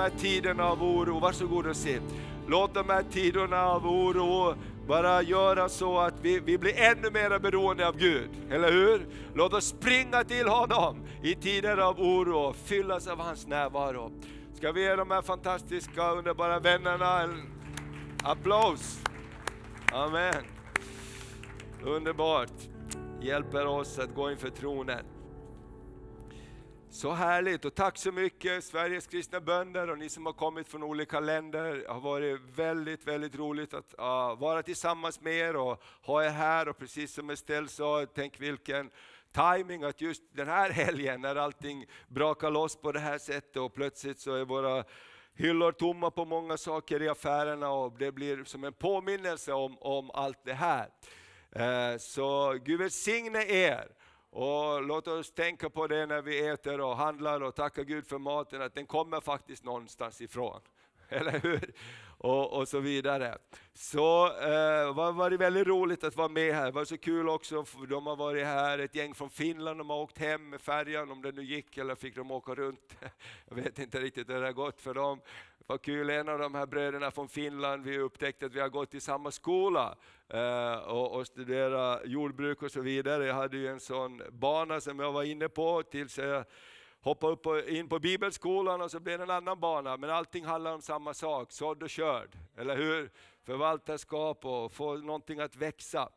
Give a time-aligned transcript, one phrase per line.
[0.00, 2.02] här tiderna av oro, varsågod och sitt.
[2.46, 4.54] Låt de här tiderna av oro
[4.86, 9.06] bara göra så att vi, vi blir ännu mer beroende av Gud, eller hur?
[9.34, 14.12] Låt oss springa till honom i tider av oro och fyllas av hans närvaro.
[14.54, 17.42] Ska vi ge de här fantastiska, underbara vännerna en
[18.24, 18.78] applåd?
[19.92, 20.44] Amen.
[21.82, 22.52] Underbart.
[23.20, 25.04] Hjälper oss att gå inför tronen.
[26.92, 30.82] Så härligt och tack så mycket Sveriges kristna bönder och ni som har kommit från
[30.82, 31.74] olika länder.
[31.74, 36.28] Det har varit väldigt, väldigt roligt att uh, vara tillsammans med er och ha er
[36.28, 36.68] här.
[36.68, 38.90] Och precis som Estelle sa, tänk vilken
[39.32, 43.74] timing att just den här helgen när allting brakar loss på det här sättet och
[43.74, 44.84] plötsligt så är våra
[45.34, 50.10] hyllor tomma på många saker i affärerna och det blir som en påminnelse om, om
[50.10, 50.88] allt det här.
[51.56, 53.99] Uh, så Gud välsigne er.
[54.30, 58.18] Och låt oss tänka på det när vi äter och handlar och tackar Gud för
[58.18, 60.60] maten, att den kommer faktiskt någonstans ifrån.
[61.08, 61.72] Eller hur?
[62.18, 63.38] Och, och så vidare.
[63.74, 66.64] Så eh, var, var det väldigt roligt att vara med här.
[66.64, 69.96] Det var så kul också, de har varit här, ett gäng från Finland, de har
[69.96, 72.96] åkt hem med färjan, om det nu gick eller fick de åka runt.
[73.48, 75.20] Jag vet inte riktigt hur det har gått för dem.
[75.70, 78.94] Vad kul, en av de här bröderna från Finland, vi upptäckte att vi har gått
[78.94, 79.96] i samma skola
[80.28, 83.26] eh, och, och studerat jordbruk och så vidare.
[83.26, 86.44] Jag hade ju en sån bana som jag var inne på tills jag
[87.00, 89.96] hoppade upp på, in på bibelskolan och så blev det en annan bana.
[89.96, 92.30] Men allting handlar om samma sak, sådd och körd.
[92.56, 93.10] Eller hur?
[93.44, 96.08] Förvaltarskap och få någonting att växa.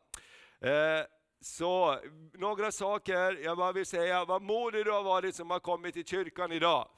[0.60, 0.70] Eh,
[1.40, 1.98] så
[2.32, 6.06] några saker, jag bara vill säga, vad modig du har varit som har kommit till
[6.06, 6.88] kyrkan idag.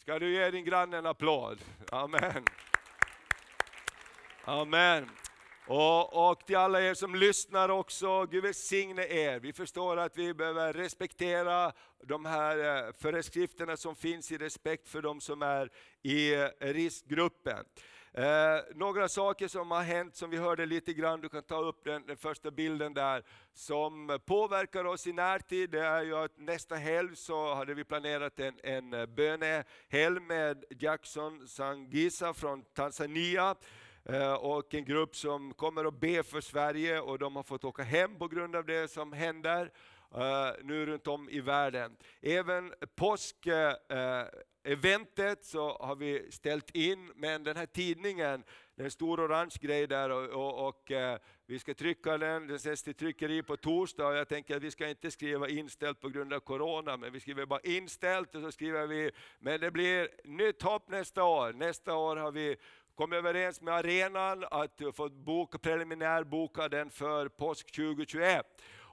[0.00, 1.58] Ska du ge din granne en applåd?
[1.92, 2.44] Amen.
[4.44, 5.10] Amen.
[5.66, 9.40] Och, och till alla er som lyssnar också, Gud välsigne er.
[9.40, 11.72] Vi förstår att vi behöver respektera
[12.02, 15.70] de här eh, föreskrifterna som finns i respekt för de som är
[16.02, 17.64] i eh, riskgruppen.
[18.12, 21.84] Eh, några saker som har hänt som vi hörde lite grann, du kan ta upp
[21.84, 23.22] den, den, första bilden där,
[23.54, 25.70] som påverkar oss i närtid.
[25.70, 31.48] Det är ju att nästa helg så hade vi planerat en, en bönehelg med Jackson
[31.48, 33.54] Sangisa från Tanzania.
[34.04, 37.82] Eh, och en grupp som kommer att be för Sverige och de har fått åka
[37.82, 39.70] hem på grund av det som händer
[40.14, 41.96] Eh, nu runt om i världen.
[42.20, 48.44] Även påsk-eventet så har vi ställt in, men den här tidningen,
[48.74, 52.46] det är en stor orange grej där och, och, och eh, vi ska trycka den,
[52.46, 56.00] den sätts till tryckeri på torsdag och jag tänker att vi ska inte skriva inställt
[56.00, 59.70] på grund av Corona, men vi skriver bara inställt och så skriver vi, men det
[59.70, 61.52] blir nytt hopp nästa år.
[61.52, 62.56] Nästa år har vi
[62.94, 68.46] kom överens med arenan att få boka, preliminärboka den för påsk 2021.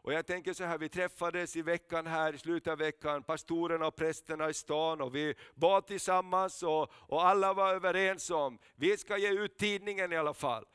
[0.07, 3.87] Och jag tänker så här, vi träffades i veckan här, i slutet av veckan, pastorerna
[3.87, 8.97] och prästerna i stan och vi bad tillsammans och, och alla var överens om, vi
[8.97, 10.65] ska ge ut tidningen i alla fall.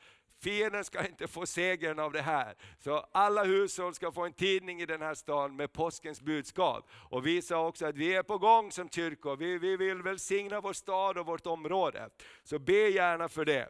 [0.43, 2.55] Fienden ska inte få segern av det här.
[2.79, 6.89] Så alla hushåll ska få en tidning i den här stan med påskens budskap.
[7.09, 10.61] Och vi sa också att vi är på gång som kyrkor, vi, vi vill välsigna
[10.61, 12.09] vår stad och vårt område.
[12.43, 13.69] Så be gärna för det.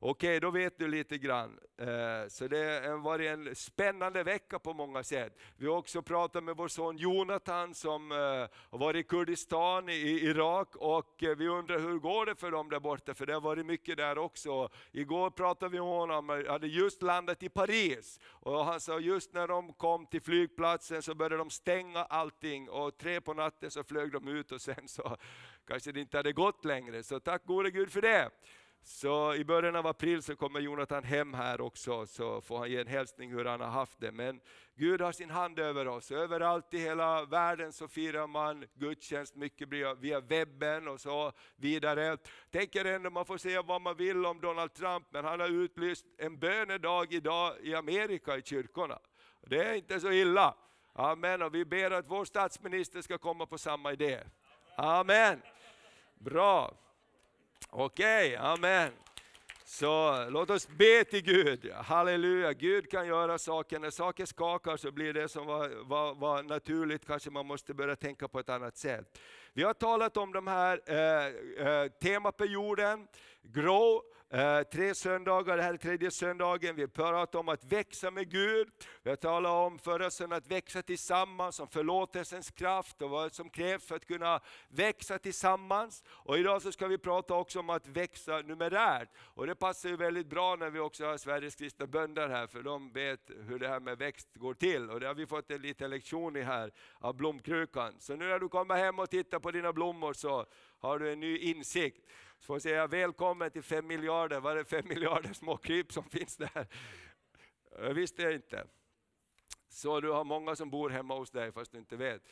[0.00, 1.58] Okej, då vet du lite grann.
[1.78, 5.38] Eh, så det har varit en spännande vecka på många sätt.
[5.56, 8.18] Vi har också pratat med vår son Jonathan som eh,
[8.70, 12.70] har varit i Kurdistan i Irak och eh, vi undrar hur går det för dem
[12.70, 14.68] där borta, för det har varit mycket där också.
[14.92, 19.32] Igår pratade vi med honom, han hade just landat i Paris och han sa just
[19.32, 23.84] när de kom till flygplatsen så började de stänga allting och tre på natten så
[23.84, 25.16] flög de ut och sen så
[25.66, 27.02] kanske det inte hade gått längre.
[27.02, 28.30] Så tack gode Gud för det.
[28.82, 32.80] Så i början av april så kommer Jonathan hem här också, så får han ge
[32.80, 34.12] en hälsning hur han har haft det.
[34.12, 34.40] Men
[34.74, 36.10] Gud har sin hand över oss.
[36.10, 42.16] Överallt i hela världen så firar man gudstjänst mycket via webben och så vidare.
[42.50, 46.06] Tänker ändå, man får säga vad man vill om Donald Trump, men han har utlyst
[46.18, 48.98] en bönedag idag i Amerika i kyrkorna.
[49.46, 50.54] Det är inte så illa.
[50.92, 54.20] Amen, och vi ber att vår statsminister ska komma på samma idé.
[54.76, 55.42] Amen.
[56.14, 56.74] Bra.
[57.70, 58.92] Okej, okay, amen.
[59.64, 61.72] Så låt oss be till Gud.
[61.72, 63.78] Halleluja, Gud kan göra saker.
[63.78, 67.96] När saker skakar så blir det som var, var, var naturligt, kanske man måste börja
[67.96, 69.18] tänka på ett annat sätt.
[69.52, 73.08] Vi har talat om de här eh, eh, temaperioden,
[73.42, 76.76] grow, eh, tre söndagar, det här är tredje söndagen.
[76.76, 78.68] Vi pratar om att växa med Gud.
[79.02, 83.50] Vi har talat om förra söndagen att växa tillsammans, om förlåtelsens kraft och vad som
[83.50, 86.04] krävs för att kunna växa tillsammans.
[86.08, 89.08] Och idag så ska vi prata också om att växa numerärt.
[89.18, 92.62] Och det passar ju väldigt bra när vi också har Sveriges kristna bönder här, för
[92.62, 94.90] de vet hur det här med växt går till.
[94.90, 97.94] Och det har vi fått en liten lektion i här av blomkrukan.
[97.98, 100.46] Så nu när du kommer hem och tittar på dina blommor så
[100.80, 102.06] har du en ny insikt.
[102.38, 106.04] Så får jag säga välkommen till fem miljarder, var det fem miljarder små kryp som
[106.04, 106.66] finns där?
[107.78, 108.64] Jag visste jag inte.
[109.68, 112.22] Så du har många som bor hemma hos dig fast du inte vet.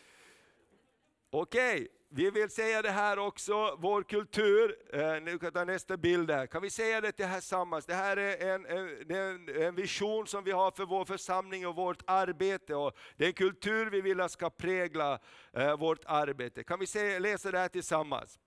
[1.31, 1.88] Okej, okay.
[2.08, 6.47] vi vill säga det här också, vår kultur, eh, nu kan ta nästa bild där.
[6.47, 7.87] Kan vi säga det tillsammans?
[7.87, 8.67] Det här är en,
[9.11, 12.75] en, en, vision som vi har för vår församling och vårt arbete.
[12.75, 15.19] Och det är en kultur vi vill ska prägla
[15.52, 16.64] eh, vårt arbete.
[16.64, 18.38] Kan vi se, läsa det här tillsammans?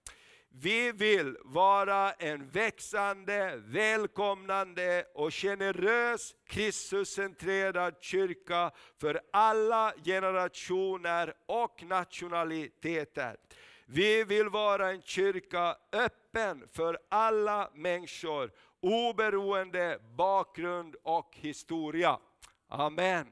[0.51, 13.37] Vi vill vara en växande, välkomnande och generös Kristuscentrerad kyrka för alla generationer och nationaliteter.
[13.85, 22.19] Vi vill vara en kyrka öppen för alla människor, oberoende bakgrund och historia.
[22.67, 23.31] Amen.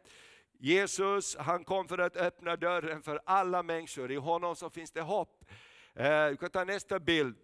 [0.60, 5.02] Jesus han kom för att öppna dörren för alla människor, i honom så finns det
[5.02, 5.46] hopp.
[5.99, 7.35] Eh, du kan ta nästa bild.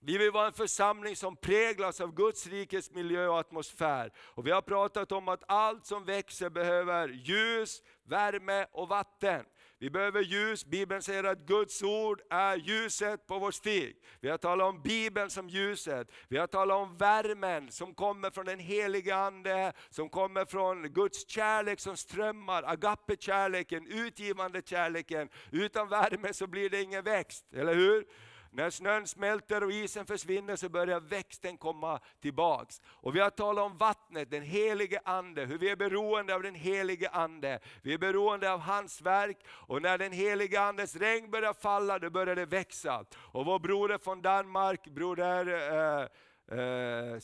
[0.00, 4.12] Vi vill vara en församling som präglas av Guds rikes miljö och atmosfär.
[4.18, 9.44] Och vi har pratat om att allt som växer behöver ljus, värme och vatten.
[9.80, 13.96] Vi behöver ljus, Bibeln säger att Guds ord är ljuset på vår stig.
[14.20, 18.46] Vi har talat om Bibeln som ljuset, vi har talat om värmen som kommer från
[18.46, 25.28] den helige Ande, som kommer från Guds kärlek som strömmar, agape-kärleken, utgivande kärleken.
[25.52, 28.04] Utan värme så blir det ingen växt, eller hur?
[28.50, 32.80] När snön smälter och isen försvinner så börjar växten komma tillbaks.
[32.86, 36.54] Och vi har talat om vattnet, den helige Ande, hur vi är beroende av den
[36.54, 37.60] helige Ande.
[37.82, 42.10] Vi är beroende av hans verk och när den helige Andes regn börjar falla, då
[42.10, 43.04] börjar det växa.
[43.16, 47.18] Och vår broder från Danmark, broder eh, eh,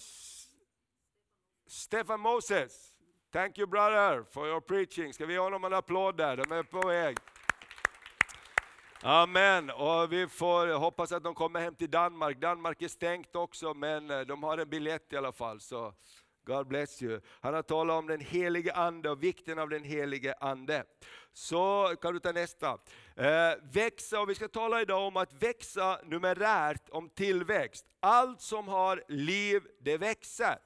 [1.67, 2.95] Stefan Moses,
[3.35, 5.13] Thank you brother for your preaching.
[5.13, 6.37] Ska vi ge honom en applåd där?
[6.37, 7.17] De är på väg.
[9.07, 9.71] Amen.
[9.71, 12.41] Och vi får hoppas att de kommer hem till Danmark.
[12.41, 15.61] Danmark är stängt också, men eh, de har en biljett i alla fall.
[15.61, 15.95] Så
[16.47, 17.21] God bless you.
[17.41, 20.85] Han har talat om den helige Ande och vikten av den helige Ande.
[21.33, 22.79] Så kan du ta nästa.
[23.17, 27.87] Eh, växa, och vi ska tala idag om att växa numerärt, om tillväxt.
[28.01, 30.59] Allt som har liv, det växer.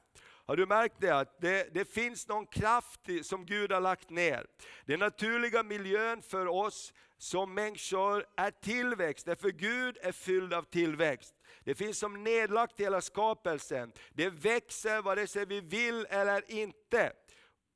[0.46, 1.11] Har du märkt det?
[1.11, 4.46] Att det, det finns någon kraft som Gud har lagt ner.
[4.84, 11.35] Den naturliga miljön för oss som människor är tillväxt, därför Gud är fylld av tillväxt.
[11.65, 13.93] Det finns som nedlagt i hela skapelsen.
[14.12, 17.12] Det växer vare sig vi vill eller inte.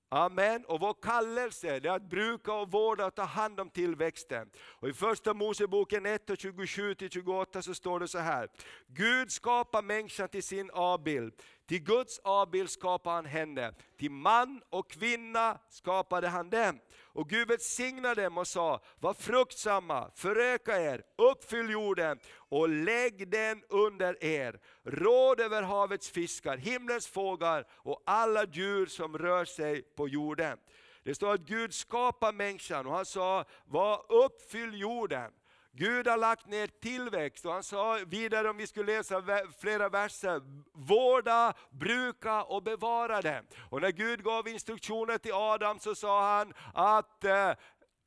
[0.08, 0.64] Amen.
[0.64, 4.50] Och vår kallelse är att bruka och vårda och ta hand om tillväxten.
[4.56, 8.48] Och I första Moseboken 1 och 27-28 så står det så här.
[8.86, 11.34] Gud skapar människan till sin avbild.
[11.66, 13.72] Till Guds avbild skapade han henne.
[13.98, 16.78] Till man och kvinna skapade han dem.
[17.14, 23.62] Och Gud välsignade dem och sa, var fruktsamma, föröka er, uppfyll jorden och lägg den
[23.68, 24.60] under er.
[24.84, 30.58] Råd över havets fiskar, himlens fåglar och alla djur som rör sig på jorden.
[31.04, 35.32] Det står att Gud skapar människan och han sa, var uppfyll jorden.
[35.74, 39.22] Gud har lagt ner tillväxt och han sa vidare om vi skulle läsa
[39.60, 43.42] flera verser, vårda, bruka och bevara det.
[43.70, 47.52] Och när Gud gav instruktioner till Adam så sa han att eh,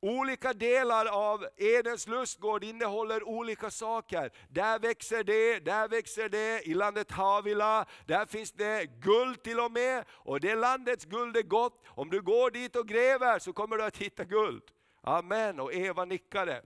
[0.00, 4.32] Olika delar av Edens lustgård innehåller olika saker.
[4.48, 9.72] Där växer det, där växer det, i landet Havila, där finns det guld till och
[9.72, 10.04] med.
[10.10, 11.84] Och det landets guld är gott.
[11.86, 14.62] Om du går dit och gräver så kommer du att hitta guld.
[15.02, 16.62] Amen, och Eva nickade.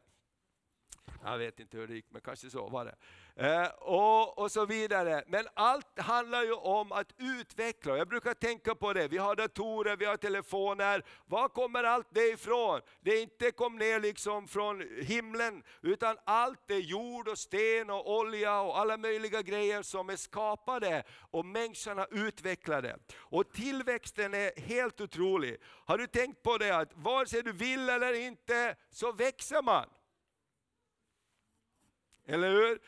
[1.25, 2.95] Jag vet inte hur det gick, men kanske så var det.
[3.37, 5.25] Eh, och, och så vidare.
[5.27, 7.97] Men allt handlar ju om att utveckla.
[7.97, 11.05] Jag brukar tänka på det, vi har datorer, vi har telefoner.
[11.27, 12.81] Var kommer allt det ifrån?
[13.01, 18.61] Det inte kom ner liksom från himlen, utan allt är jord och sten och olja
[18.61, 22.97] och alla möjliga grejer som är skapade och människorna utvecklade.
[23.17, 25.57] Och tillväxten är helt otrolig.
[25.63, 29.87] Har du tänkt på det att vare sig du vill eller inte så växer man.
[32.31, 32.81] Eller hur?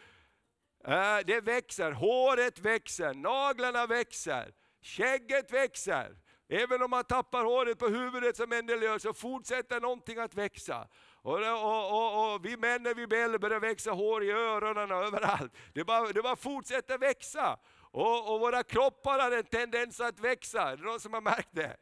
[0.84, 6.16] Äh, det växer, håret växer, naglarna växer, skägget växer.
[6.48, 10.34] Även om man tappar håret på huvudet som en del gör så fortsätter någonting att
[10.34, 10.88] växa.
[11.22, 15.04] Och, och, och, och vi män när vi blir börjar växa hår i öronen och
[15.04, 15.52] överallt.
[15.72, 17.58] Det bara, det bara fortsätter växa.
[17.92, 21.48] Och, och våra kroppar har en tendens att växa, är det någon som har märkt
[21.52, 21.76] det?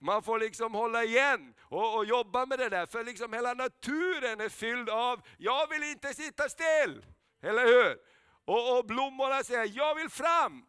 [0.00, 4.40] Man får liksom hålla igen och, och jobba med det där, för liksom hela naturen
[4.40, 7.04] är fylld av, jag vill inte sitta still.
[7.42, 7.96] Eller hur?
[8.44, 10.64] Och, och blommorna säger, jag vill fram.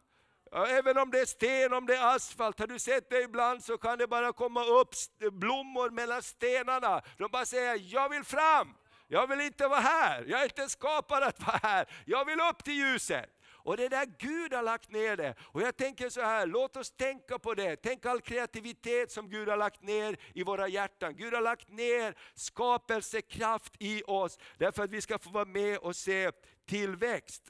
[0.68, 3.78] Även om det är sten, om det är asfalt, har du sett det ibland så
[3.78, 4.94] kan det bara komma upp
[5.32, 7.02] blommor mellan stenarna.
[7.18, 8.74] De bara säger, jag vill fram.
[9.12, 11.86] Jag vill inte vara här, jag är inte skapad att vara här.
[12.04, 13.39] Jag vill upp till ljuset.
[13.64, 15.34] Och det är där Gud har lagt ner det.
[15.40, 17.76] Och jag tänker så här, låt oss tänka på det.
[17.76, 21.16] Tänk all kreativitet som Gud har lagt ner i våra hjärtan.
[21.16, 25.96] Gud har lagt ner skapelsekraft i oss, därför att vi ska få vara med och
[25.96, 26.30] se
[26.66, 27.42] tillväxt.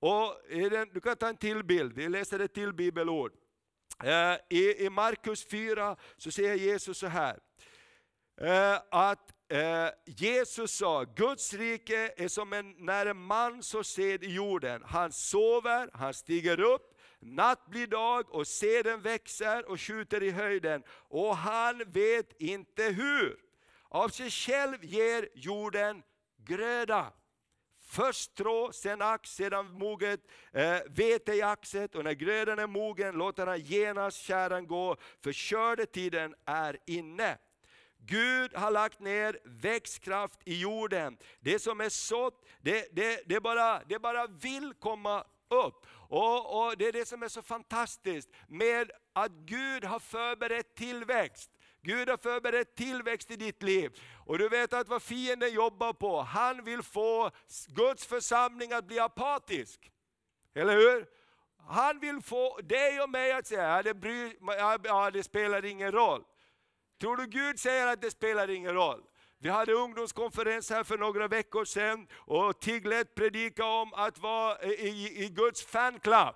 [0.00, 0.34] Och
[0.92, 3.32] du kan ta en till bild, vi läser ett till bibelord.
[4.04, 7.38] Eh, I Markus 4 så säger Jesus så här,
[8.40, 14.24] eh, att Eh, Jesus sa, Guds rike är som en, när en man så sed
[14.24, 14.82] i jorden.
[14.86, 20.82] Han sover, han stiger upp, natt blir dag och seden växer och skjuter i höjden.
[20.90, 23.38] Och han vet inte hur.
[23.88, 26.02] Av sig själv ger jorden
[26.36, 27.12] gröda.
[27.80, 30.20] Först strå, sen ax, sedan moget
[30.52, 35.32] eh, vete i axet och när grödan är mogen låter han genast kärran gå, för
[35.32, 37.38] skördetiden är inne.
[38.06, 41.18] Gud har lagt ner växtkraft i jorden.
[41.40, 45.86] Det som är sått, det, det, det, bara, det bara vill komma upp.
[46.08, 51.50] Och, och, Det är det som är så fantastiskt med att Gud har förberett tillväxt.
[51.82, 54.00] Gud har förberett tillväxt i ditt liv.
[54.26, 57.30] Och du vet att vad fienden jobbar på, han vill få
[57.68, 59.92] Guds församling att bli apatisk.
[60.54, 61.06] Eller hur?
[61.68, 64.36] Han vill få dig och mig att säga, ja, det, bryr,
[64.84, 66.24] ja, det spelar ingen roll.
[67.00, 69.02] Tror du Gud säger att det spelar ingen roll?
[69.40, 75.24] Vi hade ungdomskonferens här för några veckor sedan och Tiglet predikade om att vara i,
[75.24, 76.34] i Guds fanclub.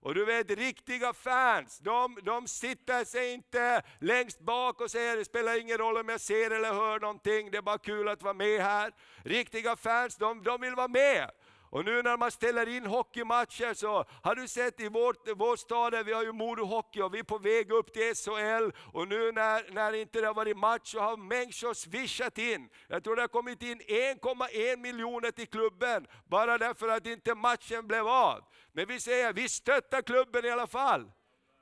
[0.00, 5.24] Och du vet riktiga fans, de, de sitter sig inte längst bak och säger det
[5.24, 8.34] spelar ingen roll om jag ser eller hör någonting, det är bara kul att vara
[8.34, 8.92] med här.
[9.22, 11.30] Riktiga fans, de, de vill vara med.
[11.74, 16.06] Och nu när man ställer in hockeymatcher så har du sett i vårt, vår stad,
[16.06, 18.70] vi har ju Modo Hockey och vi är på väg upp till SHL.
[18.92, 22.68] Och nu när, när inte det har varit match så har människor swishat in.
[22.88, 27.86] Jag tror det har kommit in 1,1 miljoner till klubben, bara därför att inte matchen
[27.86, 28.44] blev av.
[28.72, 31.10] Men vi säger, vi stöttar klubben i alla fall.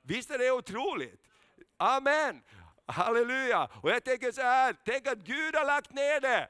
[0.01, 1.21] Visst är det otroligt?
[1.77, 2.41] Amen!
[2.85, 3.69] Halleluja!
[3.81, 6.49] Och jag tänker så här, tänk att Gud har lagt ner det.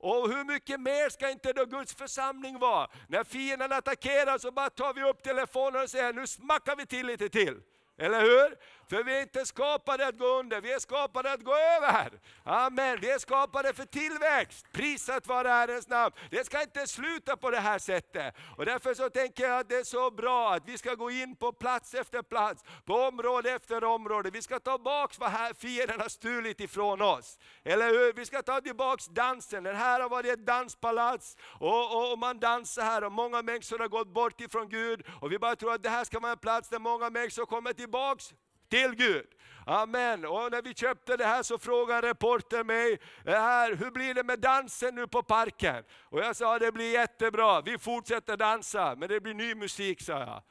[0.00, 2.90] Och hur mycket mer ska inte då Guds församling vara?
[3.08, 7.06] När fienden attackerar så bara tar vi upp telefonen och säger, nu smackar vi till
[7.06, 7.60] lite till.
[7.98, 8.56] Eller hur?
[8.88, 12.20] För vi är inte skapade att gå under, vi är skapade att gå över.
[12.44, 12.98] Amen.
[13.00, 14.66] Vi är skapade för tillväxt.
[14.72, 16.14] Prisat vare Herrens namn.
[16.30, 18.34] Det ska inte sluta på det här sättet.
[18.56, 21.36] Och därför så tänker jag att det är så bra att vi ska gå in
[21.36, 24.30] på plats efter plats, på område efter område.
[24.30, 27.38] Vi ska ta tillbaka vad fienden har stulit ifrån oss.
[27.64, 28.12] Eller hur?
[28.12, 29.64] Vi ska ta tillbaka dansen.
[29.64, 33.78] Det här har varit ett danspalats och, och, och man dansar här och många människor
[33.78, 35.06] har gått bort ifrån Gud.
[35.20, 37.72] Och vi bara tror att det här ska vara en plats där många människor kommer
[37.72, 38.34] tillbaks
[38.68, 39.26] till Gud.
[39.68, 40.24] Amen.
[40.24, 44.40] Och när vi köpte det här så frågade reporter mig, här, hur blir det med
[44.40, 45.84] dansen nu på parken?
[46.02, 50.12] Och jag sa, det blir jättebra, vi fortsätter dansa, men det blir ny musik, sa
[50.12, 50.42] jag.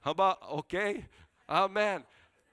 [0.00, 1.04] Han bara, okej, okay.
[1.46, 2.02] amen.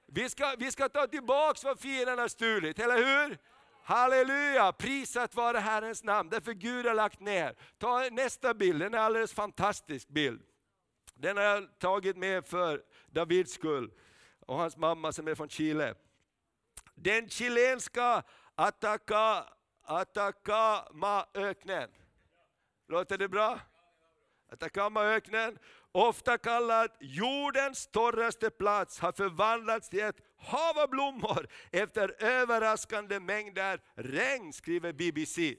[0.05, 3.38] Vi ska, vi ska ta tillbaks vad fienden har stulit, eller hur?
[3.83, 7.55] Halleluja, prisat vare Herrens namn, därför Gud har lagt ner.
[7.77, 10.41] Ta nästa bild, den är en alldeles fantastisk bild.
[11.15, 12.81] Den har jag tagit med för
[13.12, 13.91] Davids skull
[14.47, 15.95] och hans mamma som är från Chile.
[16.95, 18.23] Den chilenska
[19.83, 21.89] Atacama-öknen.
[22.87, 23.59] Låter det bra?
[24.51, 25.57] Atacama-öknen,
[25.91, 33.81] ofta kallad jordens torraste plats, har förvandlats till ett hav av blommor efter överraskande mängder
[33.95, 35.55] regn, skriver BBC.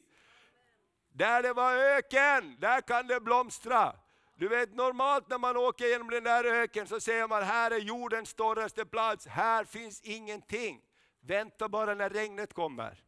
[1.12, 3.96] Där det var öken, där kan det blomstra.
[4.38, 7.78] Du vet normalt när man åker genom den där öken så ser man här är
[7.78, 10.80] jordens torraste plats, här finns ingenting.
[11.20, 13.02] Vänta bara när regnet kommer.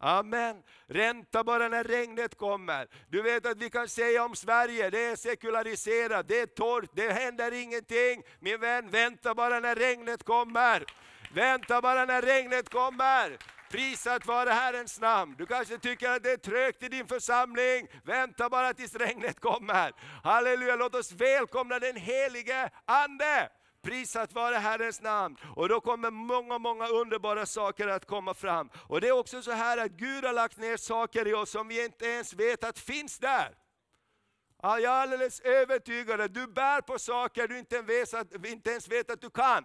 [0.00, 0.62] Amen.
[0.86, 2.88] Ränta bara när regnet kommer.
[3.08, 7.12] Du vet att vi kan säga om Sverige, det är sekulariserat, det är torrt, det
[7.12, 8.22] händer ingenting.
[8.40, 10.84] Min vän, vänta bara när regnet kommer.
[11.34, 13.38] Vänta bara när regnet kommer.
[13.70, 15.34] Prisat vare Herrens namn.
[15.38, 17.88] Du kanske tycker att det är trögt i din församling.
[18.04, 19.92] Vänta bara tills regnet kommer.
[20.24, 23.48] Halleluja, låt oss välkomna den helige Ande.
[23.82, 25.36] Prisat vare Herrens namn.
[25.56, 28.70] Och då kommer många, många underbara saker att komma fram.
[28.88, 31.68] Och det är också så här att Gud har lagt ner saker i oss som
[31.68, 33.54] vi inte ens vet att finns där.
[34.62, 38.88] Jag är alldeles övertygad att du bär på saker du inte ens, vet, inte ens
[38.88, 39.64] vet att du kan.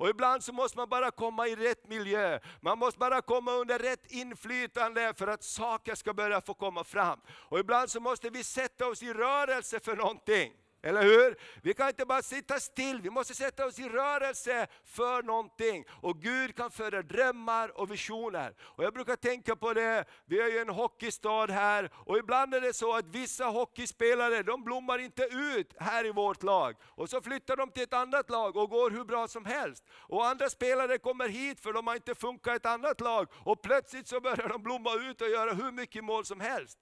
[0.00, 2.40] Och ibland så måste man bara komma i rätt miljö.
[2.60, 7.20] Man måste bara komma under rätt inflytande för att saker ska börja få komma fram.
[7.30, 10.52] Och ibland så måste vi sätta oss i rörelse för någonting.
[10.82, 11.36] Eller hur?
[11.62, 15.84] Vi kan inte bara sitta still, vi måste sätta oss i rörelse för någonting.
[15.90, 18.54] Och Gud kan föra drömmar och visioner.
[18.60, 22.60] Och jag brukar tänka på det, vi är ju en hockeystad här, och ibland är
[22.60, 26.76] det så att vissa hockeyspelare, de blommar inte ut här i vårt lag.
[26.84, 29.84] Och så flyttar de till ett annat lag och går hur bra som helst.
[29.92, 33.28] Och andra spelare kommer hit för de har inte funkat i ett annat lag.
[33.44, 36.78] Och plötsligt så börjar de blomma ut och göra hur mycket mål som helst.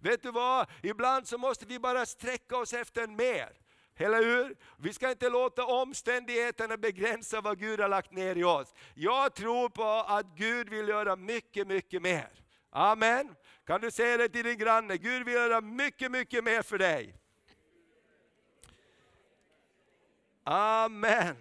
[0.00, 0.66] Vet du vad?
[0.82, 3.52] Ibland så måste vi bara sträcka oss efter mer.
[3.96, 4.56] Eller hur?
[4.76, 8.74] Vi ska inte låta omständigheterna begränsa vad Gud har lagt ner i oss.
[8.94, 12.28] Jag tror på att Gud vill göra mycket, mycket mer.
[12.70, 13.34] Amen.
[13.66, 14.96] Kan du säga det till din granne?
[14.96, 17.14] Gud vill göra mycket, mycket mer för dig.
[20.44, 21.36] Amen.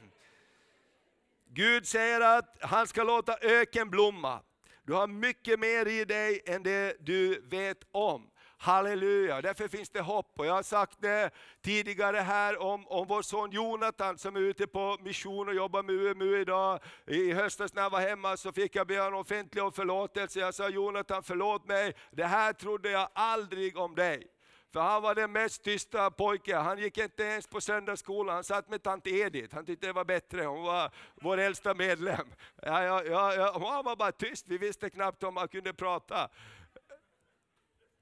[1.48, 4.42] Gud säger att han ska låta öken blomma.
[4.84, 8.30] Du har mycket mer i dig än det du vet om.
[8.62, 10.34] Halleluja, därför finns det hopp.
[10.38, 14.68] Och jag har sagt det tidigare här om, om vår son Jonathan som är ute
[14.68, 16.80] på mission och jobbar med UMU idag.
[17.08, 20.40] I höstas när jag var hemma så fick jag be honom offentlig om förlåtelse.
[20.40, 24.28] Jag sa Jonathan förlåt mig, det här trodde jag aldrig om dig.
[24.74, 28.70] För han var den mest tysta pojken, han gick inte ens på söndagsskolan, han satt
[28.70, 32.28] med tant Edith, han tyckte det var bättre, hon var vår äldsta medlem.
[32.62, 36.30] Ja, ja, ja, han var bara tyst, vi visste knappt om han kunde prata.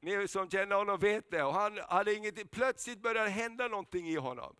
[0.07, 1.43] Ni som känner honom vet det.
[1.43, 4.55] Och han hade inget, Plötsligt började det hända någonting i honom.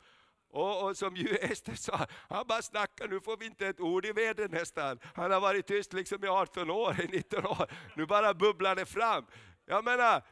[0.49, 4.05] Och, och, som ju Ester sa, han bara snackar, nu får vi inte ett ord
[4.05, 4.99] i vädret nästan.
[5.15, 7.71] Han har varit tyst liksom i 18 år, i 19 år.
[7.95, 9.25] Nu bara bubblar det fram.
[9.65, 10.23] Jag menar,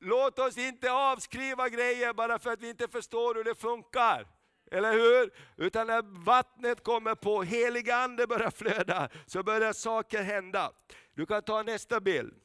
[0.00, 4.26] låt oss inte avskriva grejer bara för att vi inte förstår hur det funkar.
[4.70, 5.30] Eller hur?
[5.56, 10.72] Utan när vattnet kommer på, heliga ande börjar flöda, så börjar saker hända.
[11.14, 12.42] Du kan ta nästa bild.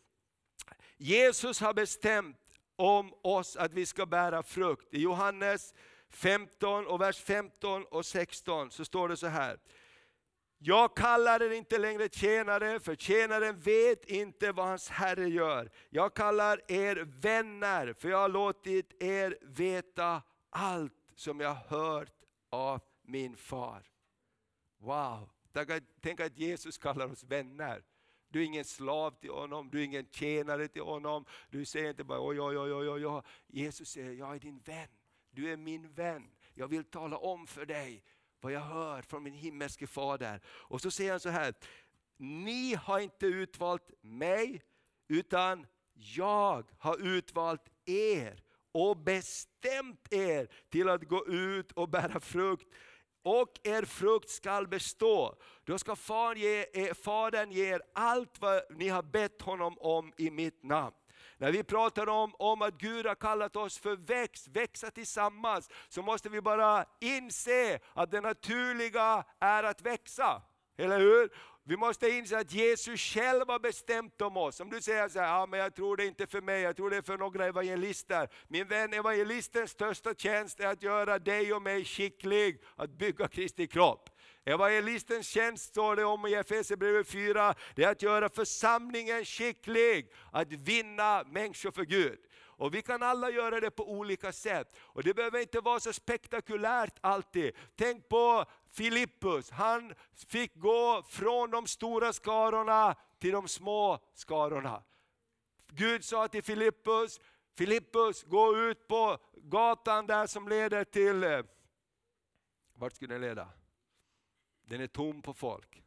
[0.98, 2.38] Jesus har bestämt
[2.76, 4.94] om oss att vi ska bära frukt.
[4.94, 5.74] I Johannes
[6.10, 9.60] 15 och vers 15 och 16 så står det så här.
[10.60, 15.72] Jag kallar er inte längre tjänare, för tjänaren vet inte vad hans herre gör.
[15.90, 22.14] Jag kallar er vänner, för jag har låtit er veta allt som jag hört
[22.50, 23.84] av min far.
[24.80, 25.30] Wow,
[26.02, 27.84] tänk att Jesus kallar oss vänner.
[28.38, 31.26] Du är ingen slav till honom, du är ingen tjänare till honom.
[31.50, 33.22] Du säger inte bara oj, oj, oj, oj, oj.
[33.48, 34.88] Jesus säger, jag är din vän.
[35.32, 36.30] Du är min vän.
[36.54, 38.04] Jag vill tala om för dig
[38.42, 40.42] vad jag hör från min himmelske fader.
[40.48, 41.54] Och så säger han så här,
[42.18, 44.62] ni har inte utvalt mig,
[45.08, 52.68] utan jag har utvalt er och bestämt er till att gå ut och bära frukt
[53.28, 55.36] och er frukt skall bestå.
[55.64, 60.14] Då ska Fadern ge, eh, Fadern ge er allt vad ni har bett honom om
[60.18, 60.96] i mitt namn.
[61.38, 66.02] När vi pratar om, om att Gud har kallat oss för växt, växa tillsammans, så
[66.02, 70.42] måste vi bara inse att det naturliga är att växa.
[70.78, 71.30] Eller hur?
[71.70, 74.60] Vi måste inse att Jesus själv har bestämt om oss.
[74.60, 76.76] Om du säger så här, ja, men jag tror det är inte för mig, jag
[76.76, 78.30] tror det är för några evangelister.
[78.48, 83.68] Min vän, evangelistens största tjänst är att göra dig och mig skicklig att bygga Kristi
[83.68, 84.10] kropp.
[84.46, 90.52] Evangelistens tjänst står det om i Efesierbrevet 4, det är att göra församlingen skicklig att
[90.52, 92.20] vinna människor för Gud.
[92.58, 94.76] Och vi kan alla göra det på olika sätt.
[94.80, 97.52] Och det behöver inte vara så spektakulärt alltid.
[97.76, 104.84] Tänk på Filippus, han fick gå från de stora skarorna till de små skarorna.
[105.68, 107.20] Gud sa till Filippus,
[107.56, 111.42] Filippus gå ut på gatan där som leder till, eh,
[112.74, 113.50] vart skulle den leda?
[114.62, 115.84] Den är tom på folk.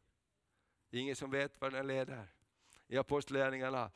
[0.90, 2.28] Ingen som vet var den leder.
[2.86, 3.90] I Apostlagärningarna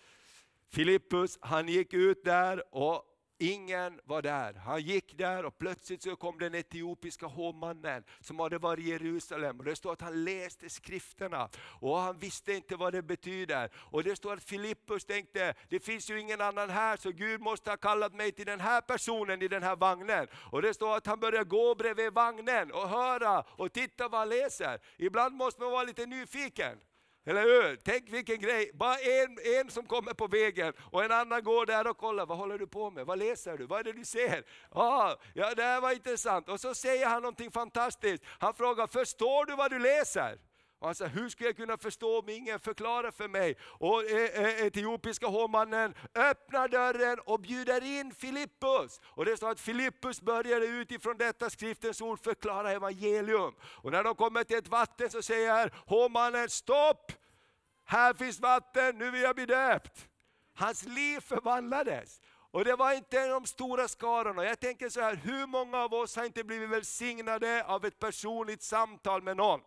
[0.69, 4.55] Filippus, han gick ut där och ingen var där.
[4.55, 9.59] Han gick där och plötsligt så kom den etiopiska hovmannen som hade varit i Jerusalem.
[9.59, 11.49] Och det står att han läste skrifterna
[11.81, 13.71] och han visste inte vad det betyder.
[13.77, 17.71] Och det står att Filippus tänkte, det finns ju ingen annan här så Gud måste
[17.71, 20.27] ha kallat mig till den här personen i den här vagnen.
[20.51, 24.29] Och det står att han började gå bredvid vagnen och höra och titta vad han
[24.29, 24.81] läser.
[24.97, 26.79] Ibland måste man vara lite nyfiken.
[27.27, 27.77] Eller hur?
[27.77, 31.87] Tänk vilken grej, bara en, en som kommer på vägen och en annan går där
[31.87, 33.07] och kollar, vad håller du på med?
[33.07, 33.67] Vad läser du?
[33.67, 34.45] Vad är det du ser?
[34.71, 36.49] Ah, ja, det här var intressant.
[36.49, 38.25] Och så säger han någonting fantastiskt.
[38.39, 40.39] Han frågar, förstår du vad du läser?
[40.85, 43.57] Och han sa, hur ska jag kunna förstå om ingen förklarar för mig?
[43.63, 49.01] Och eh, eh, etiopiska hovmannen öppnar dörren och bjuder in Filippus.
[49.05, 53.55] Och det står att Filippus började utifrån detta skriftens ord förklara evangelium.
[53.65, 57.13] Och när de kommer till ett vatten så säger hovmannen, stopp!
[57.85, 60.09] Här finns vatten, nu vill jag bli döpt.
[60.55, 62.21] Hans liv förvandlades.
[62.51, 64.45] Och det var inte de stora skarorna.
[64.45, 68.63] Jag tänker så här, hur många av oss har inte blivit välsignade av ett personligt
[68.63, 69.61] samtal med någon?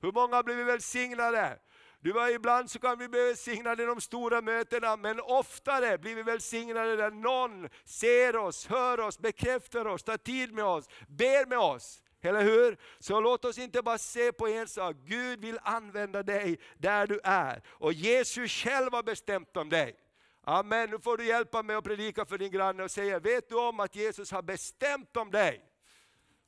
[0.00, 1.58] Hur många har blivit välsignade?
[2.02, 6.14] Du var, ibland så kan vi bli välsignade i de stora mötena, men oftare blir
[6.14, 11.46] vi välsignade där någon ser oss, hör oss, bekräftar oss, tar tid med oss, ber
[11.46, 12.02] med oss.
[12.22, 12.76] Eller hur?
[12.98, 17.20] Så låt oss inte bara se på en sak, Gud vill använda dig där du
[17.24, 17.62] är.
[17.68, 19.96] Och Jesus själv har bestämt om dig.
[20.44, 23.54] Amen, nu får du hjälpa mig att predika för din granne och säga, vet du
[23.54, 25.64] om att Jesus har bestämt om dig?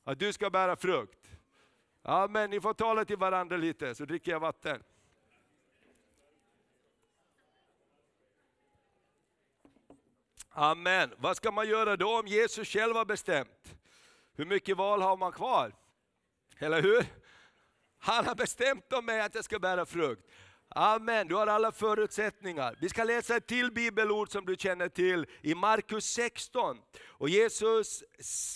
[0.03, 1.22] Att du ska bära frukt.
[2.05, 4.83] Amen, ni får tala till varandra lite så dricker jag vatten.
[10.49, 11.13] Amen.
[11.17, 13.75] Vad ska man göra då om Jesus själv har bestämt?
[14.35, 15.75] Hur mycket val har man kvar?
[16.59, 17.05] Eller hur?
[17.99, 20.29] Han har bestämt om mig att jag ska bära frukt.
[20.75, 22.75] Amen, du har alla förutsättningar.
[22.79, 26.77] Vi ska läsa ett till bibelord som du känner till i Markus 16.
[27.05, 28.03] Och Jesus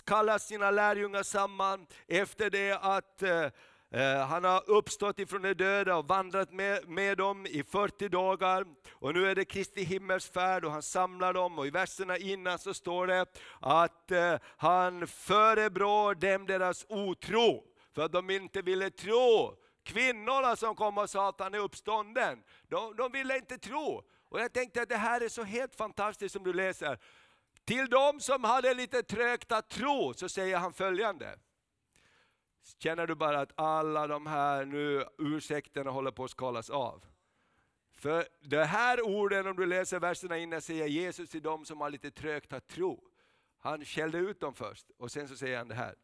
[0.06, 3.44] kallar sina lärjungar samman efter det att eh,
[3.92, 8.66] eh, han har uppstått ifrån de döda och vandrat med, med dem i 40 dagar.
[8.92, 11.60] Och nu är det Kristi himmelsfärd och han samlar dem.
[11.60, 13.26] Och i verserna innan så står det
[13.60, 17.64] att eh, han förebrår dem deras otro.
[17.96, 22.44] För att de inte ville tro Kvinnorna som kom och sa att han är uppstånden,
[22.68, 24.04] de, de ville inte tro.
[24.30, 27.00] Och jag tänkte att det här är så helt fantastiskt som du läser.
[27.66, 31.40] Till de som hade lite trögt att tro så säger han följande.
[32.80, 37.06] Känner du bara att alla de här nu ursäkterna håller på att skalas av?
[37.96, 41.90] För det här orden, om du läser verserna innan, säger Jesus till de som har
[41.90, 43.04] lite trögt att tro.
[43.60, 45.96] Han skällde ut dem först och sen så säger han det här.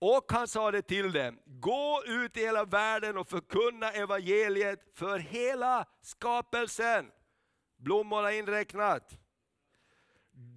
[0.00, 5.18] Och han sa det till dem, gå ut i hela världen och förkunna evangeliet för
[5.18, 7.10] hela skapelsen.
[7.76, 9.18] Blommorna inräknat.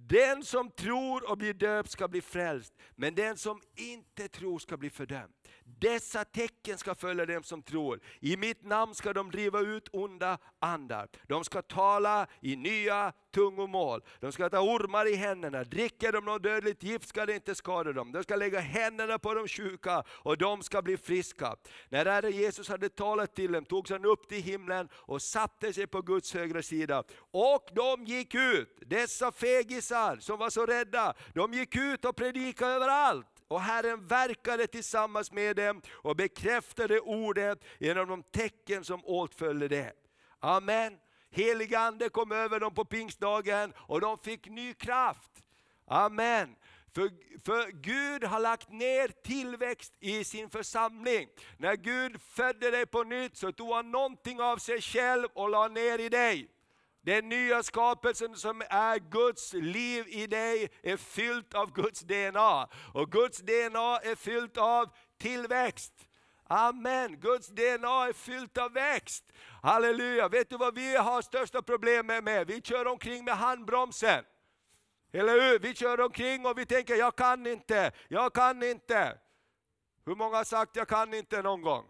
[0.08, 4.76] Den som tror och blir döpt ska bli frälst, men den som inte tror ska
[4.76, 5.41] bli fördömd.
[5.64, 8.00] Dessa tecken ska följa dem som tror.
[8.20, 11.08] I mitt namn ska de driva ut onda andar.
[11.28, 14.02] De ska tala i nya tungomål.
[14.20, 15.64] De ska ta ormar i händerna.
[15.64, 18.12] Dricker de något dödligt gift ska det inte skada dem.
[18.12, 21.56] De ska lägga händerna på de sjuka och de ska bli friska.
[21.88, 25.86] När Herre Jesus hade talat till dem togs han upp till himlen och satte sig
[25.86, 27.04] på Guds högra sida.
[27.30, 32.72] Och de gick ut, dessa fegisar som var så rädda, de gick ut och predikade
[32.72, 33.31] överallt.
[33.52, 39.92] Och Herren verkade tillsammans med dem och bekräftade ordet genom de tecken som åtföljde det.
[40.40, 40.98] Amen.
[41.30, 45.30] Helig ande kom över dem på pingstdagen och de fick ny kraft.
[45.86, 46.56] Amen.
[46.94, 47.10] För,
[47.44, 51.28] för Gud har lagt ner tillväxt i sin församling.
[51.56, 55.68] När Gud födde dig på nytt så tog han någonting av sig själv och la
[55.68, 56.48] ner i dig.
[57.04, 62.68] Den nya skapelsen som är Guds liv i dig är fyllt av Guds DNA.
[62.94, 64.88] Och Guds DNA är fyllt av
[65.18, 65.92] tillväxt.
[66.44, 69.24] Amen, Guds DNA är fyllt av växt.
[69.62, 72.46] Halleluja, vet du vad vi har största problemet med?
[72.46, 74.24] Vi kör omkring med handbromsen.
[75.12, 75.58] Eller hur?
[75.58, 79.18] Vi kör omkring och vi tänker, jag kan inte, jag kan inte.
[80.06, 81.84] Hur många har sagt, jag kan inte någon gång?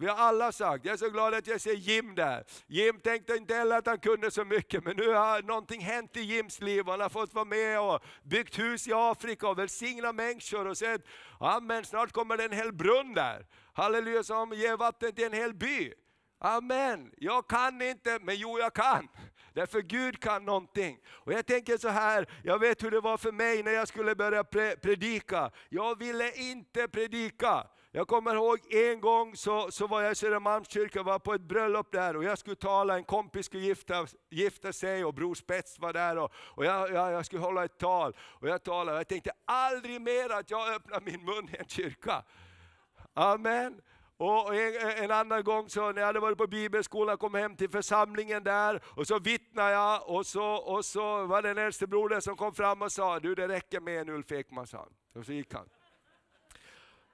[0.00, 2.44] Vi har alla sagt, jag är så glad att jag ser Jim där.
[2.66, 6.20] Jim tänkte inte heller att han kunde så mycket, men nu har någonting hänt i
[6.20, 6.84] Jims liv.
[6.86, 11.02] Han har fått vara med och byggt hus i Afrika och välsignat människor och sett,
[11.40, 13.46] amen, snart kommer det en hel brunn där.
[13.72, 15.92] Halleluja, som ger vatten till en hel by.
[16.40, 19.08] Amen, jag kan inte, men jo jag kan.
[19.52, 20.98] Därför Gud kan någonting.
[21.08, 24.14] Och jag tänker så här, jag vet hur det var för mig när jag skulle
[24.14, 24.44] börja
[24.76, 25.50] predika.
[25.68, 27.66] Jag ville inte predika.
[27.90, 31.92] Jag kommer ihåg en gång så, så var jag i Södermalmskyrkan, var på ett bröllop
[31.92, 35.92] där och jag skulle tala, en kompis skulle gifta, gifta sig och Bror Spets var
[35.92, 38.16] där och, och jag, jag, jag, skulle hålla ett tal.
[38.20, 41.68] Och jag talade och jag tänkte aldrig mer att jag öppnar min mun i en
[41.68, 42.24] kyrka.
[43.14, 43.80] Amen.
[44.16, 47.70] Och en, en, annan gång så när jag hade varit på bibelskolan, kom hem till
[47.70, 52.20] församlingen där och så vittnade jag och så, och så var det en äldste broder
[52.20, 54.92] som kom fram och sa, du det räcker med en Ulf Ekman, sa han.
[55.14, 55.68] Och så gick han.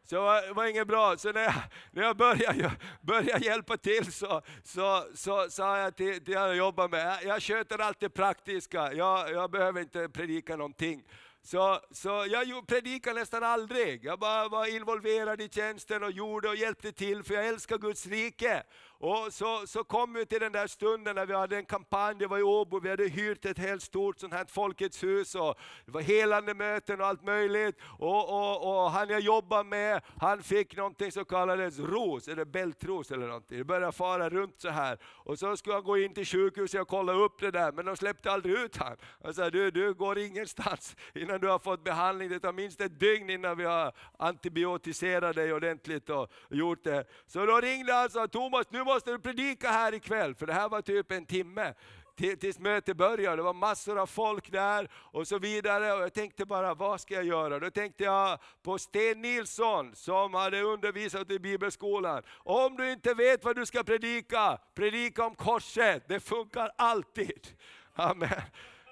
[0.04, 1.16] Så det var inget bra.
[1.16, 1.54] Så när jag,
[1.90, 6.88] när jag började, började hjälpa till så, så, så sa jag till, till jag jobbar
[6.88, 11.04] med, jag, jag sköter allt det praktiska, jag, jag behöver inte predika någonting.
[11.42, 14.04] Så, så jag predikade nästan aldrig.
[14.04, 18.06] Jag bara var involverad i tjänsten och gjorde och hjälpte till, för jag älskar Guds
[18.06, 18.62] rike.
[19.06, 22.26] Och så, så kom vi till den där stunden när vi hade en kampanj, det
[22.26, 25.92] var i Åbo, vi hade hyrt ett helt stort sånt här Folkets hus och det
[25.92, 27.76] var helande möten och allt möjligt.
[27.98, 33.10] Och, och, och han jag jobbade med, han fick någonting som kallades ros, eller bältros
[33.10, 33.58] eller någonting.
[33.58, 34.98] Det började fara runt så här.
[35.04, 37.96] Och så skulle han gå in till sjukhuset och kolla upp det där, men de
[37.96, 38.96] släppte aldrig ut han.
[39.24, 43.00] Han sa, du, du går ingenstans innan du har fått behandling, det tar minst ett
[43.00, 47.04] dygn innan vi har antibiotiserat dig ordentligt och gjort det.
[47.26, 50.46] Så då ringde han och sa, Thomas nu måste måste du predika här ikväll, för
[50.46, 51.74] det här var typ en timme
[52.16, 53.36] tills mötet började.
[53.36, 55.92] Det var massor av folk där och så vidare.
[55.92, 57.58] Och jag tänkte bara, vad ska jag göra?
[57.58, 62.22] Då tänkte jag på Sten Nilsson som hade undervisat i bibelskolan.
[62.36, 66.08] Om du inte vet vad du ska predika, predika om korset.
[66.08, 67.48] Det funkar alltid.
[67.94, 68.40] Amen.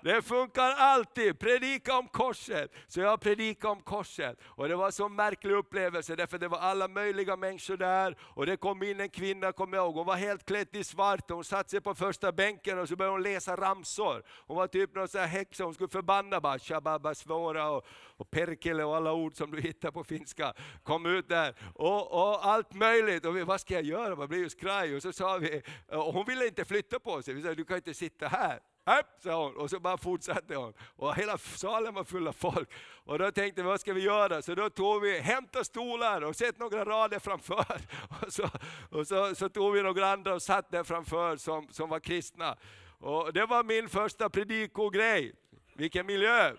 [0.03, 2.73] Det funkar alltid, predika om korset.
[2.87, 4.39] Så jag predikade om korset.
[4.45, 8.17] Och det var en så märklig upplevelse, därför det var alla möjliga människor där.
[8.21, 11.31] Och det kom in en kvinna, kommer jag ihåg, hon var helt klädd i svart.
[11.31, 14.23] Hon satte sig på första bänken och så började hon läsa ramsor.
[14.47, 17.87] Hon var typ någon sån här häxa, hon skulle förbanna bara, shababa svåra och,
[18.17, 20.55] och perkele och alla ord som du hittar på finska.
[20.83, 21.55] Kom ut där.
[21.75, 23.27] Och, och allt möjligt.
[23.27, 24.17] Och vi, vad ska jag göra?
[24.17, 24.97] Man blir ju skraj.
[24.97, 27.35] Och så sa vi, och hon ville inte flytta på sig.
[27.35, 28.61] Vi sa, du kan inte sitta här.
[28.85, 29.57] Upp, sa hon.
[29.57, 30.75] Och så bara fortsatte hon.
[30.97, 32.69] Och hela salen var full av folk.
[33.05, 34.43] Och då tänkte vi, vad ska vi göra?
[34.43, 37.81] Så då tog vi, hämta stolar och sätt några rader framför.
[38.23, 38.49] Och så,
[38.91, 42.57] och så, så tog vi några andra och satt där framför som, som var kristna.
[42.99, 45.35] Och det var min första predikogrej.
[45.75, 46.53] Vilken miljö!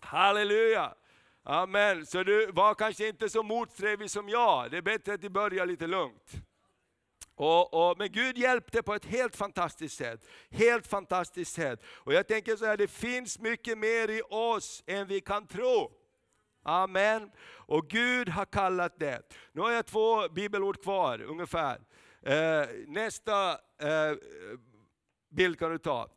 [0.00, 0.94] Halleluja!
[1.42, 2.06] Amen.
[2.06, 4.70] Så du var kanske inte så motsträvig som jag.
[4.70, 6.32] Det är bättre att du börjar lite lugnt.
[7.36, 10.26] Och, och, men Gud hjälpte på ett helt fantastiskt sätt.
[10.50, 11.82] Helt fantastiskt sätt.
[11.86, 15.92] Och jag tänker så här, det finns mycket mer i oss än vi kan tro.
[16.62, 17.30] Amen.
[17.48, 19.22] Och Gud har kallat det.
[19.52, 21.80] Nu har jag två bibelord kvar ungefär.
[22.22, 24.16] Eh, nästa eh,
[25.30, 26.08] bild kan du ta.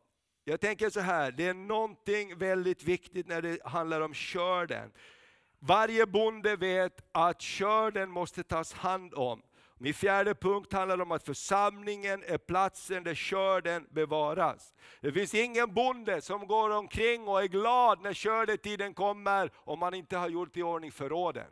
[0.44, 4.92] Jag tänker så här, det är någonting väldigt viktigt när det handlar om körden.
[5.60, 9.42] Varje bonde vet att körden måste tas hand om.
[9.82, 14.74] Min fjärde punkt handlar om att församlingen är platsen där skörden bevaras.
[15.02, 19.94] Det finns ingen bonde som går omkring och är glad när skördetiden kommer om man
[19.94, 21.52] inte har gjort i ordning förråden.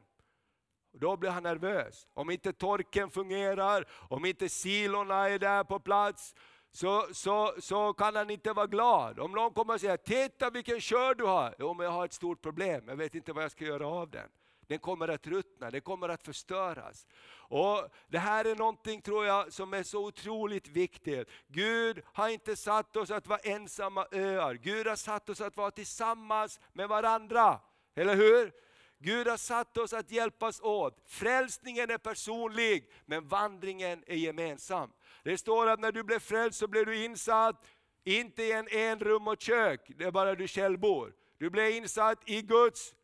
[0.94, 2.08] Då blir han nervös.
[2.14, 6.36] Om inte torken fungerar, om inte silorna är där på plats,
[6.72, 9.20] så, så, så kan han inte vara glad.
[9.20, 11.56] Om någon kommer och säger, titta vilken skörd du har.
[11.60, 14.10] Jo men jag har ett stort problem, jag vet inte vad jag ska göra av
[14.10, 14.30] den.
[14.68, 17.08] Den kommer att ruttna, den kommer att förstöras.
[17.50, 21.30] Och Det här är någonting tror jag som är så otroligt viktigt.
[21.48, 24.54] Gud har inte satt oss att vara ensamma öar.
[24.54, 27.60] Gud har satt oss att vara tillsammans med varandra.
[27.96, 28.52] Eller hur?
[29.00, 31.04] Gud har satt oss att hjälpas åt.
[31.06, 34.92] Frälsningen är personlig, men vandringen är gemensam.
[35.24, 37.66] Det står att när du blev frälst så blev du insatt,
[38.04, 41.14] inte i en enrum och kök, det är bara du själv bor.
[41.38, 42.96] Du blev insatt i Guds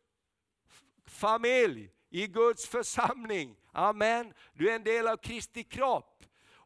[1.14, 3.56] familj, i Guds församling.
[3.72, 4.32] Amen.
[4.52, 6.10] Du är en del av Kristi kropp.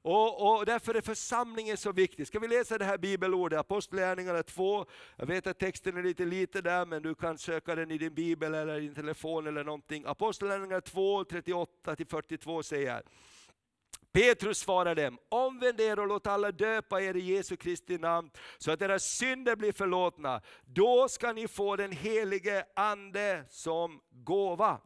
[0.02, 2.26] Och, och, därför är församlingen så viktig.
[2.26, 4.86] Ska vi läsa det här bibelordet, Apostlagärningarna 2.
[5.16, 8.14] Jag vet att texten är lite liten där, men du kan söka den i din
[8.14, 10.04] bibel eller din telefon eller någonting.
[10.06, 13.02] Apostlagärningarna 2, 38-42 säger
[14.12, 18.70] Petrus svarade dem, omvänd er och låt alla döpa er i Jesu Kristi namn, så
[18.70, 20.40] att era synder blir förlåtna.
[20.64, 24.80] Då ska ni få den helige Ande som gåva.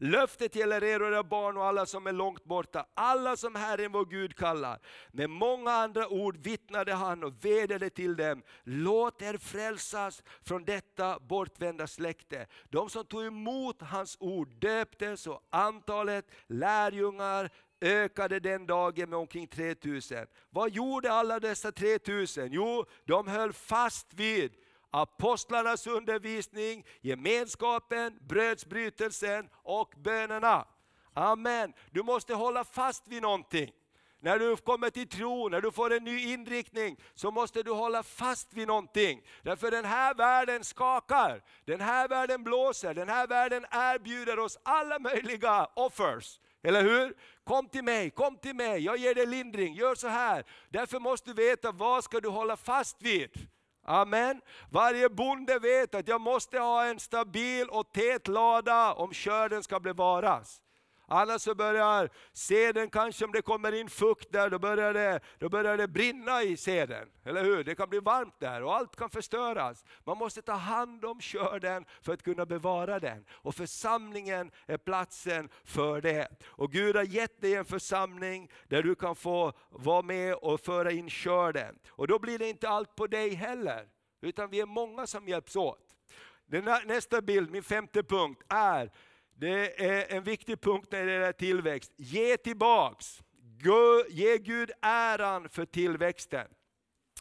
[0.00, 3.92] Löftet gäller er och era barn och alla som är långt borta, alla som Herren
[3.92, 4.78] vår Gud kallar.
[5.12, 11.18] Med många andra ord vittnade han och vädjade till dem, låt er frälsas från detta
[11.18, 12.46] bortvända släkte.
[12.68, 19.46] De som tog emot hans ord döptes och antalet lärjungar ökade den dagen med omkring
[19.46, 20.26] 3000.
[20.50, 22.48] Vad gjorde alla dessa 3000?
[22.52, 24.52] Jo, de höll fast vid
[24.90, 30.66] apostlarnas undervisning, gemenskapen, brödsbrytelsen och bönerna.
[31.14, 31.72] Amen.
[31.90, 33.70] Du måste hålla fast vid någonting.
[34.20, 38.02] När du kommer till tro, när du får en ny inriktning, så måste du hålla
[38.02, 39.22] fast vid någonting.
[39.42, 44.98] Därför den här världen skakar, den här världen blåser, den här världen erbjuder oss alla
[44.98, 46.40] möjliga offers.
[46.68, 47.14] Eller hur?
[47.44, 50.44] Kom till mig, kom till mig, jag ger dig lindring, gör så här.
[50.68, 53.30] Därför måste du veta vad ska du hålla fast vid.
[53.86, 54.40] Amen.
[54.70, 59.80] Varje bonde vet att jag måste ha en stabil och tät lada om skörden ska
[59.80, 60.60] bevaras.
[61.10, 65.48] Annars så börjar seden, kanske om det kommer in fukt där, då börjar, det, då
[65.48, 67.08] börjar det brinna i seden.
[67.24, 67.64] Eller hur?
[67.64, 69.84] Det kan bli varmt där och allt kan förstöras.
[70.04, 73.24] Man måste ta hand om körden för att kunna bevara den.
[73.30, 76.28] Och församlingen är platsen för det.
[76.46, 80.90] Och Gud har gett dig en församling där du kan få vara med och föra
[80.90, 81.78] in körden.
[81.90, 83.88] Och då blir det inte allt på dig heller,
[84.20, 85.84] utan vi är många som hjälps åt.
[86.84, 88.90] Nästa bild, min femte punkt, är
[89.40, 91.92] det är en viktig punkt när det gäller tillväxt.
[91.96, 93.22] Ge tillbaks.
[94.08, 96.46] Ge Gud äran för tillväxten.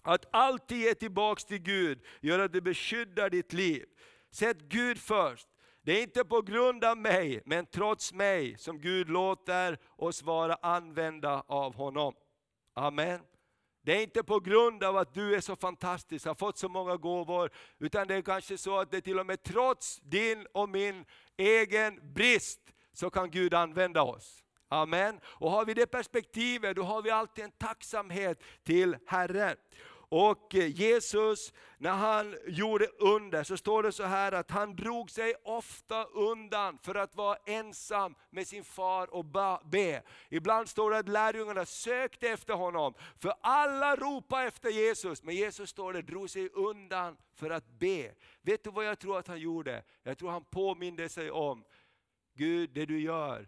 [0.01, 3.85] Att alltid ge tillbaks till Gud gör att du beskyddar ditt liv.
[4.31, 5.47] Sätt Gud först.
[5.81, 10.55] Det är inte på grund av mig, men trots mig som Gud låter oss vara
[10.55, 12.13] använda av honom.
[12.73, 13.19] Amen.
[13.87, 16.97] Det är inte på grund av att du är så fantastisk, har fått så många
[16.97, 21.05] gåvor, utan det är kanske så att det till och med trots din och min
[21.37, 22.59] egen brist,
[22.93, 24.43] så kan Gud använda oss.
[24.69, 25.19] Amen.
[25.25, 29.57] Och har vi det perspektivet, då har vi alltid en tacksamhet till Herren.
[30.09, 35.11] Och eh, Jesus, när han gjorde under, så står det så här att han drog
[35.11, 39.25] sig ofta undan för att vara ensam med sin far och
[39.65, 40.03] be.
[40.29, 45.23] Ibland står det att lärjungarna sökte efter honom, för alla ropade efter Jesus.
[45.23, 48.11] Men Jesus står det, drog sig undan för att be.
[48.41, 49.83] Vet du vad jag tror att han gjorde?
[50.03, 51.63] Jag tror han påminde sig om,
[52.33, 53.47] Gud det du gör,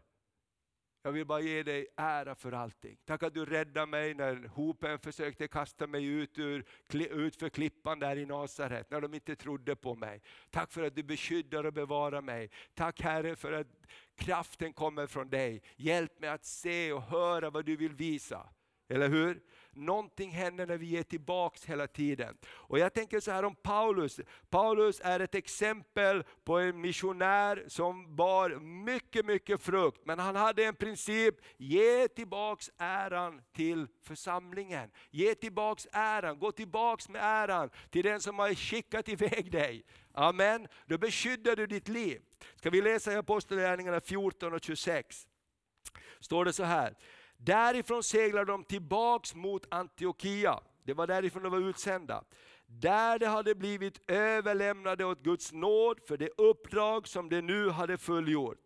[1.01, 2.97] jag vill bara ge dig ära för allting.
[3.05, 7.99] Tack att du räddade mig när hopen försökte kasta mig ut, ur, ut för klippan
[7.99, 10.21] där i Nasaret, när de inte trodde på mig.
[10.49, 12.49] Tack för att du beskyddar och bevarar mig.
[12.73, 13.67] Tack Herre för att
[14.15, 15.61] kraften kommer från dig.
[15.75, 18.49] Hjälp mig att se och höra vad du vill visa.
[18.87, 19.41] Eller hur?
[19.85, 22.37] Någonting händer när vi ger tillbaks hela tiden.
[22.47, 24.19] Och jag tänker så här om Paulus.
[24.49, 28.49] Paulus är ett exempel på en missionär som bar
[28.85, 30.01] mycket, mycket frukt.
[30.05, 34.91] Men han hade en princip, ge tillbaks äran till församlingen.
[35.09, 39.85] Ge tillbaks äran, gå tillbaks med äran till den som har skickat iväg dig.
[40.13, 40.67] Amen.
[40.85, 42.21] Då beskyddar du ditt liv.
[42.55, 45.27] Ska vi läsa i Apostlagärningarna 14 och 26.
[46.19, 46.95] Står det så här.
[47.41, 50.59] Därifrån seglade de tillbaks mot Antiochia.
[50.83, 52.23] Det var därifrån de var utsända.
[52.65, 57.97] Där de hade blivit överlämnade åt Guds nåd för det uppdrag som de nu hade
[57.97, 58.57] fullgjort.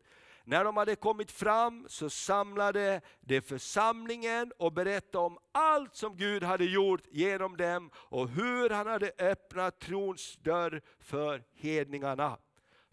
[0.45, 6.43] När de hade kommit fram så samlade de församlingen och berättade om allt som Gud
[6.43, 12.38] hade gjort genom dem och hur han hade öppnat trons dörr för hedningarna.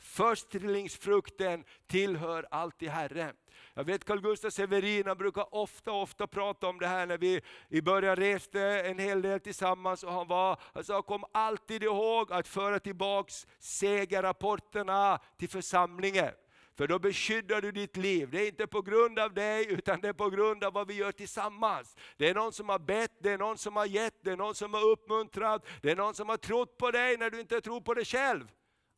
[0.01, 3.35] Förstlingsfrukten tillhör alltid Herren.
[3.75, 7.41] Jag vet Carl Gustaf Severin, han brukar ofta, ofta prata om det här när vi
[7.69, 10.03] i början reste en hel del tillsammans.
[10.05, 16.33] Och han, var, han sa, kom alltid ihåg att föra tillbaks segerrapporterna till församlingen.
[16.77, 18.31] För då beskyddar du ditt liv.
[18.31, 20.95] Det är inte på grund av dig, utan det är på grund av vad vi
[20.95, 21.97] gör tillsammans.
[22.17, 24.55] Det är någon som har bett, det är någon som har gett, det är någon
[24.55, 27.81] som har uppmuntrat, det är någon som har trott på dig när du inte tror
[27.81, 28.49] på dig själv.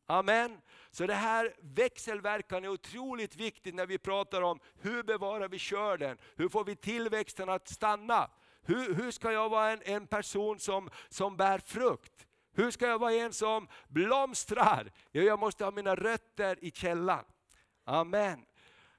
[0.05, 0.61] Amen.
[0.91, 6.17] Så det här växelverkan är otroligt viktigt när vi pratar om hur bevarar vi körden,
[6.35, 8.29] hur får vi tillväxten att stanna?
[8.61, 12.27] Hur, hur ska jag vara en, en person som, som bär frukt?
[12.55, 14.91] Hur ska jag vara en som blomstrar?
[15.11, 17.25] Jag måste ha mina rötter i källan.
[17.85, 18.45] Amen.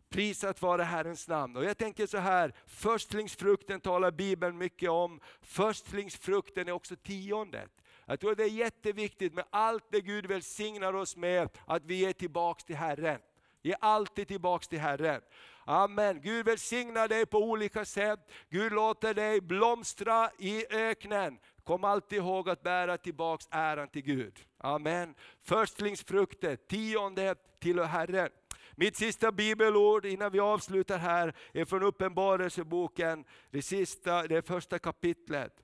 [0.08, 1.56] Prisat vare Herrens namn.
[1.56, 5.20] Och jag tänker så här, förstlingsfrukten talar Bibeln mycket om.
[5.40, 7.70] Förstlingsfrukten är också tiondet.
[8.06, 12.12] Jag tror det är jätteviktigt med allt det Gud välsignar oss med, att vi ger
[12.12, 13.20] tillbaks till Herren.
[13.62, 15.20] Ge alltid tillbaks till Herren.
[15.64, 16.20] Amen.
[16.20, 18.20] Gud välsignar dig på olika sätt.
[18.50, 21.38] Gud låter dig blomstra i öknen.
[21.64, 24.38] Kom alltid ihåg att bära tillbaks äran till Gud.
[24.58, 25.14] Amen.
[25.42, 28.30] Förstlingsfrukter, tionde tillhör Herren.
[28.76, 35.63] Mitt sista bibelord innan vi avslutar här är från Uppenbarelseboken, det, sista, det första kapitlet.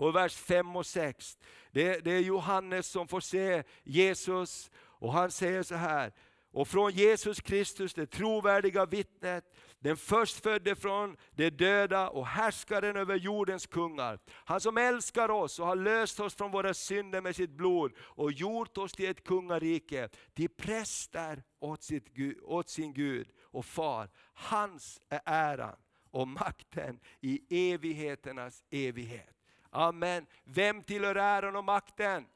[0.00, 1.38] Och vers 5 och 6.
[1.72, 6.12] Det, det är Johannes som får se Jesus och han säger så här.
[6.52, 9.44] Och från Jesus Kristus, det trovärdiga vittnet,
[9.78, 14.18] den förstfödde från de döda och härskaren över jordens kungar.
[14.32, 18.32] Han som älskar oss och har löst oss från våra synder med sitt blod och
[18.32, 22.06] gjort oss till ett kungarike, till präster åt, sitt,
[22.42, 24.10] åt sin Gud och far.
[24.34, 25.76] Hans är äran
[26.10, 29.39] och makten i evigheternas evighet.
[29.70, 30.26] Amen.
[30.44, 32.26] Vem tillhör äran och makten?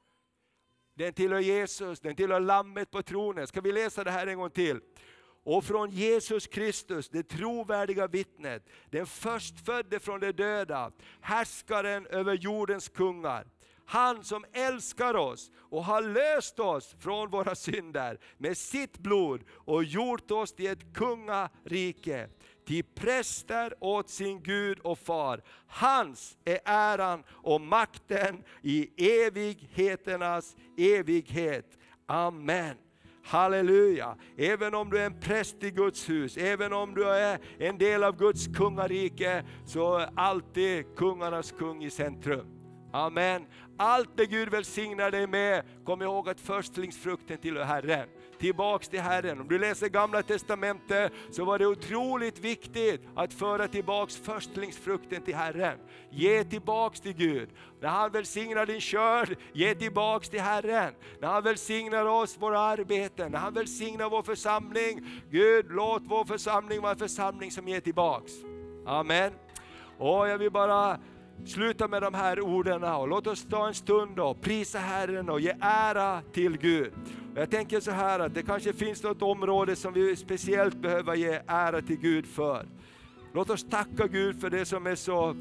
[0.95, 3.47] Den tillhör Jesus, den tillhör Lammet på tronen.
[3.47, 4.81] Ska vi läsa det här en gång till?
[5.45, 12.89] Och från Jesus Kristus, det trovärdiga vittnet, den förstfödde från de döda, härskaren över jordens
[12.89, 13.47] kungar.
[13.87, 19.85] Han som älskar oss och har löst oss från våra synder med sitt blod och
[19.85, 22.29] gjort oss till ett kungarike
[22.67, 25.43] till präster åt sin Gud och far.
[25.67, 31.79] Hans är äran och makten i evigheternas evighet.
[32.07, 32.77] Amen.
[33.27, 34.17] Halleluja!
[34.37, 38.05] Även om du är en präst i Guds hus, även om du är en del
[38.05, 42.54] av Guds kungarike, så är alltid kungarnas kung i centrum.
[42.95, 43.47] Amen.
[43.77, 49.41] Allt det Gud välsignar dig med, kom ihåg att förstlingsfrukten tillhör Herren tillbaks till Herren.
[49.41, 55.35] Om du läser gamla testamentet så var det otroligt viktigt att föra tillbaks förstlingsfrukten till
[55.35, 55.79] Herren.
[56.11, 57.49] Ge tillbaks till Gud.
[57.81, 60.95] När han välsignar din körd, ge tillbaks till Herren.
[61.21, 65.07] När han välsignar oss, våra arbeten, när han välsignar vår församling.
[65.31, 68.33] Gud, låt vår församling vara en församling som ger tillbaks.
[68.87, 69.33] Amen.
[69.99, 70.99] Och jag vill bara
[71.45, 75.41] sluta med de här orden och låt oss ta en stund och prisa Herren och
[75.41, 76.93] ge ära till Gud.
[77.35, 81.41] Jag tänker så här att det kanske finns något område som vi speciellt behöver ge
[81.47, 82.67] ära till Gud för.
[83.33, 85.37] Låt oss tacka Gud för det som är så,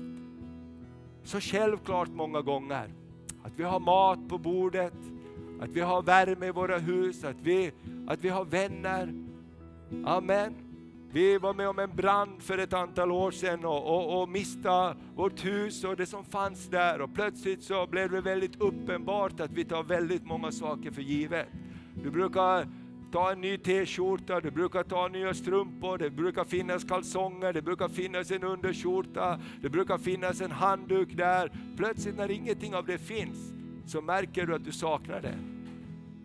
[1.24, 2.90] så självklart många gånger.
[3.44, 4.94] Att vi har mat på bordet,
[5.62, 7.72] att vi har värme i våra hus, att vi,
[8.08, 9.14] att vi har vänner.
[10.06, 10.63] Amen.
[11.14, 14.96] Vi var med om en brand för ett antal år sedan och, och, och miste
[15.16, 19.52] vårt hus och det som fanns där och plötsligt så blev det väldigt uppenbart att
[19.52, 21.48] vi tar väldigt många saker för givet.
[22.04, 22.68] Du brukar
[23.12, 27.90] ta en ny t-skjorta, du brukar ta nya strumpor, det brukar finnas kalsonger, det brukar
[27.90, 31.52] finnas en underskjorta, det brukar finnas en handduk där.
[31.78, 33.38] Plötsligt när ingenting av det finns
[33.86, 35.53] så märker du att du saknar det.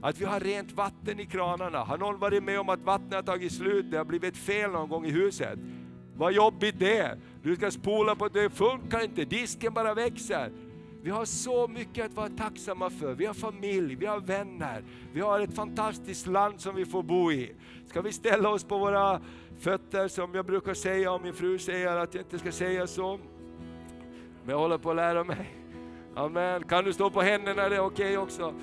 [0.00, 1.78] Att vi har rent vatten i kranarna.
[1.78, 4.88] Har någon varit med om att vattnet har tagit slut, det har blivit fel någon
[4.88, 5.58] gång i huset?
[6.16, 7.18] Vad jobbigt det är!
[7.42, 10.52] Du ska spola på det, funkar inte, disken bara växer.
[11.02, 13.14] Vi har så mycket att vara tacksamma för.
[13.14, 17.32] Vi har familj, vi har vänner, vi har ett fantastiskt land som vi får bo
[17.32, 17.54] i.
[17.86, 19.20] Ska vi ställa oss på våra
[19.60, 23.18] fötter som jag brukar säga, och min fru säger att jag inte ska säga så.
[24.42, 25.54] Men jag håller på att lära mig.
[26.14, 26.64] Amen.
[26.64, 28.54] Kan du stå på händerna, det är okej okay också.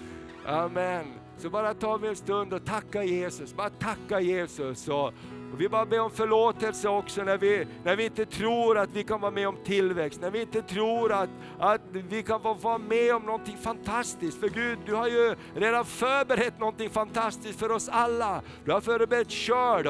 [0.45, 1.24] Amen.
[1.37, 4.87] Så bara tar vi en stund och tackar Jesus, bara tacka Jesus.
[4.87, 5.07] Och,
[5.53, 9.03] och vi bara ber om förlåtelse också när vi, när vi inte tror att vi
[9.03, 11.29] kan vara med om tillväxt, när vi inte tror att,
[11.59, 14.39] att vi kan få vara med om någonting fantastiskt.
[14.39, 18.41] För Gud, du har ju redan förberett någonting fantastiskt för oss alla.
[18.65, 19.87] Du har förberett körd.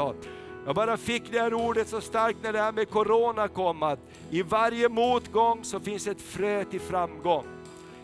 [0.66, 4.00] Jag bara fick det här ordet så starkt när det här med Corona kom, att
[4.30, 7.55] i varje motgång så finns ett frö till framgång.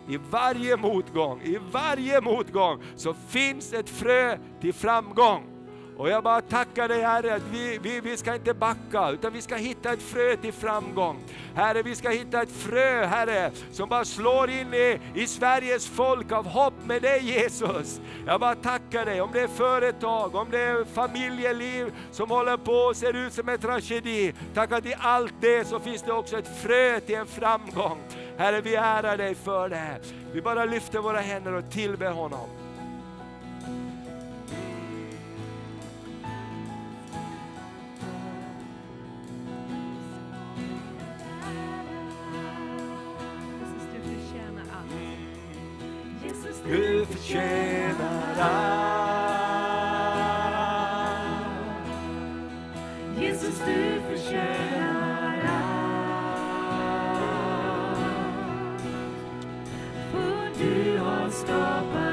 [0.08, 5.51] I varje motgång, i varje motgång så finns ett frö till framgång.
[6.02, 9.42] Och jag bara tackar dig Herre att vi, vi, vi ska inte backa utan vi
[9.42, 11.20] ska hitta ett frö till framgång.
[11.56, 16.32] Herre vi ska hitta ett frö Herre som bara slår in i, i Sveriges folk
[16.32, 18.02] av hopp med dig Jesus.
[18.26, 22.74] Jag bara tackar dig om det är företag, om det är familjeliv som håller på
[22.74, 24.34] och ser ut som en tragedi.
[24.54, 27.98] Tack att i allt det så finns det också ett frö till en framgång.
[28.38, 30.00] Herre vi ärar dig för det.
[30.34, 32.61] Vi bara lyfter våra händer och tillber honom.
[46.66, 48.82] Du förtjänar allt.
[53.20, 56.02] Jesus, du förtjänar allt.
[60.12, 62.11] För du har skapat